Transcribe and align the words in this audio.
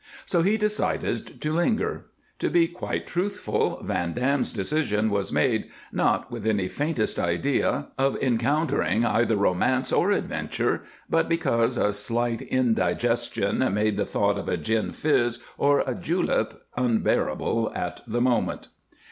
So 0.25 0.41
he 0.41 0.57
decided 0.57 1.39
to 1.41 1.53
linger. 1.53 2.05
To 2.39 2.49
be 2.49 2.67
quite 2.67 3.05
truthful, 3.05 3.79
Van 3.83 4.13
Dam's 4.13 4.51
decision 4.51 5.11
was 5.11 5.31
made, 5.31 5.69
not 5.91 6.31
with 6.31 6.47
any 6.47 6.67
faintest 6.69 7.19
idea 7.19 7.89
of 7.99 8.17
encountering 8.17 9.05
either 9.05 9.35
romance 9.37 9.91
or 9.93 10.09
adventure, 10.09 10.81
but 11.07 11.29
because 11.29 11.77
a 11.77 11.93
slight 11.93 12.41
indigestion 12.41 13.59
made 13.75 13.95
the 13.95 14.07
thought 14.07 14.39
of 14.39 14.49
a 14.49 14.57
gin 14.57 14.91
fizz 14.91 15.37
or 15.59 15.81
a 15.81 15.93
julep 15.93 16.63
unbearable 16.75 17.71
at 17.75 18.01
the 18.07 18.21
moment. 18.21 18.69